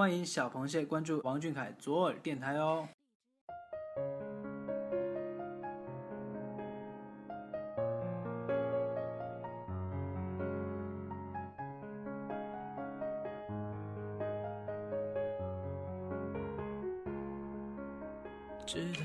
[0.00, 2.88] 欢迎小螃蟹关注王俊凯左耳电台哦。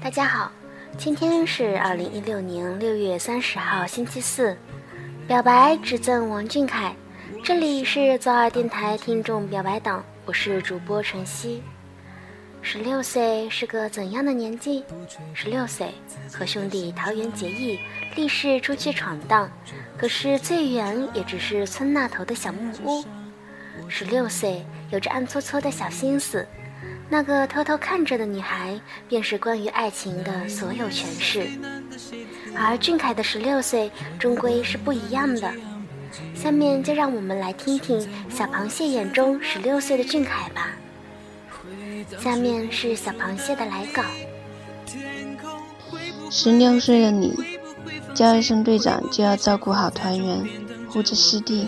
[0.01, 0.49] 大家好，
[0.97, 4.55] 今天是二零一六年六月三十号，星期四。
[5.27, 6.95] 表白只赠王俊凯，
[7.43, 11.61] 这里是左耳电台听众表白党，我是主播晨曦。
[12.63, 14.83] 十六岁是个怎样的年纪？
[15.35, 15.93] 十六岁
[16.33, 17.79] 和兄弟桃园结义，
[18.15, 19.47] 立誓出去闯荡，
[19.95, 23.05] 可是最远也只是村那头的小木屋。
[23.87, 26.45] 十六岁有着暗搓搓的小心思。
[27.07, 31.47] 那个偷偷看着的女孩，便是关于爱情的所有诠释。
[32.55, 35.53] 而俊凯的十六岁，终归是不一样的。
[36.33, 40.71] 下面就让我们来听听小螃蟹眼中十六岁的俊凯吧。
[42.19, 44.03] 下面是小螃蟹的来稿。
[46.29, 47.33] 十六岁的你，
[48.13, 50.43] 叫一声队长就要照顾好团员，
[50.89, 51.67] 护着师弟，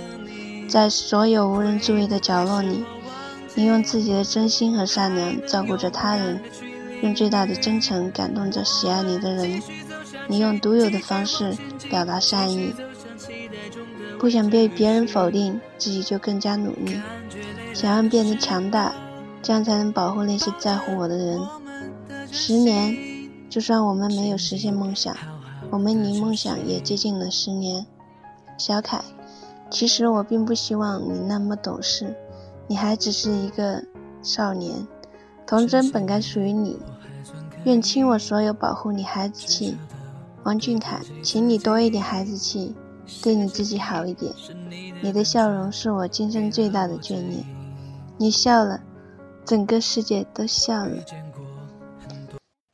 [0.69, 2.83] 在所有无人注意的角落里。
[3.55, 6.39] 你用自己的真心和善良照顾着他人，
[7.01, 9.61] 用最大的真诚感动着喜爱你的人。
[10.27, 11.55] 你用独有的方式
[11.89, 12.73] 表达善意，
[14.19, 16.99] 不想被别人否定，自己就更加努力，
[17.73, 18.93] 想要变得强大，
[19.41, 21.39] 这样才能保护那些在乎我的人。
[22.31, 22.95] 十年，
[23.49, 25.15] 就算我们没有实现梦想，
[25.69, 27.85] 我们离梦想也接近了十年。
[28.57, 29.01] 小凯，
[29.69, 32.15] 其实我并不希望你那么懂事。
[32.67, 33.83] 你还只是一个
[34.21, 34.87] 少年，
[35.45, 36.77] 童真本该属于你。
[37.63, 39.77] 愿倾我所有保护你孩子气，
[40.43, 42.75] 王俊凯，请你多一点孩子气，
[43.21, 44.33] 对你自己好一点。
[45.01, 47.45] 你的笑容是我今生最大的眷恋。
[48.17, 48.81] 你笑了，
[49.45, 51.03] 整个世界都笑了。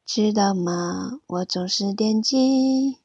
[0.06, 1.20] 知道吗？
[1.28, 2.98] 我总是惦记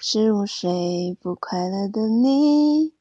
[0.00, 2.92] 十五岁不快乐的你，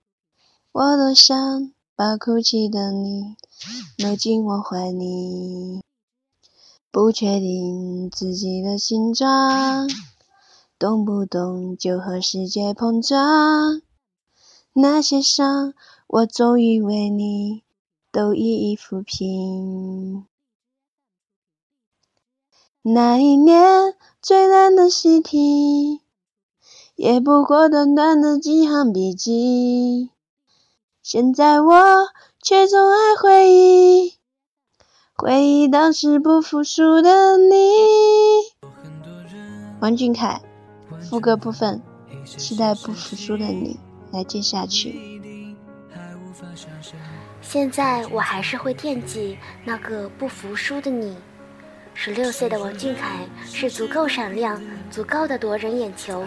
[0.71, 1.71] 我多想。
[1.93, 3.35] 把哭泣的你
[3.99, 5.83] 搂进我怀里，
[6.89, 9.87] 不确定自己的形状，
[10.81, 13.83] 动不动就和世界碰撞。
[14.73, 15.75] 那些伤，
[16.07, 17.61] 我终于为你
[18.11, 20.25] 都一一抚平。
[22.81, 23.93] 那一年
[24.23, 26.01] 最难的习题，
[26.95, 30.09] 也不过短短的几行笔记。
[31.03, 32.07] 现在我
[32.41, 34.15] 却总爱回忆，
[35.15, 37.55] 回忆当时不服输的你。
[39.79, 40.41] 王俊凯，
[41.09, 41.81] 副歌部分，
[42.25, 43.79] 期待不服输的你
[44.11, 45.21] 来接下去。
[47.41, 51.17] 现在我还是会惦记那个不服输的你。
[51.93, 56.25] 十六岁的王俊凯是足够闪亮，足够的夺人眼球。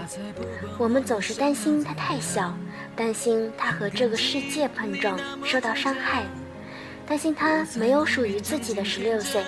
[0.79, 2.55] 我们总是担心他太小。
[2.97, 6.23] 担心他和这个世界碰撞受到伤害，
[7.05, 9.43] 担心他没有属于自己的十六岁。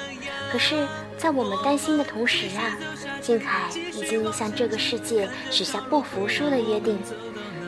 [0.50, 0.84] 可是，
[1.16, 2.76] 在我们担心的同时啊，
[3.26, 6.96] 俊凯已经向这个世界许下不服输的约定。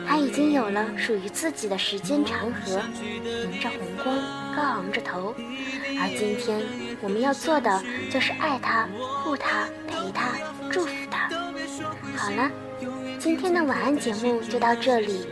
[0.07, 2.81] 他已经有了属于自己的时间长河，
[3.43, 4.15] 迎着红光，
[4.55, 5.35] 高昂着头。
[5.99, 6.61] 而今天
[7.01, 8.87] 我们要做的就是爱他、
[9.21, 10.31] 护他、陪他、
[10.71, 11.29] 祝福他。
[12.15, 12.49] 好了，
[13.19, 15.27] 今天的晚安节目就到这里。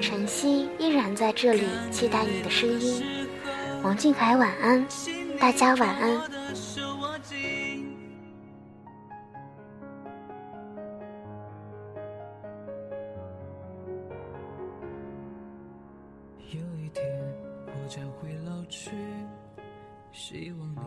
[0.00, 3.04] 晨曦依然在这里，期待你的声音。
[3.82, 4.86] 王俊凯晚安，
[5.40, 6.20] 大家晚安。
[17.94, 18.90] 将会老去，
[20.12, 20.78] 希望你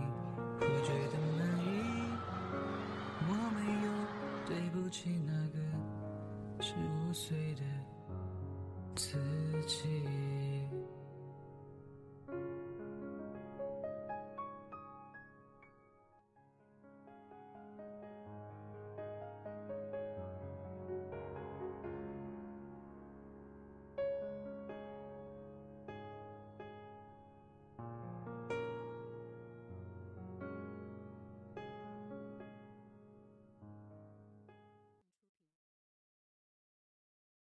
[0.60, 1.64] 会觉得满意。
[3.28, 3.88] 我没有
[4.48, 5.60] 对不起那个
[6.60, 7.62] 十五岁的。
[8.96, 9.20] 自
[9.68, 9.86] 己。